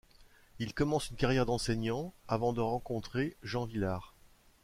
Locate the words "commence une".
0.73-1.15